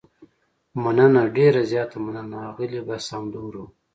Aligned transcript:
مننه، 0.81 1.23
ډېره 1.35 1.61
زیاته 1.71 1.97
مننه، 2.05 2.37
اغلې، 2.49 2.81
بس 2.87 3.05
همدومره 3.15 3.59
و. 3.63 3.65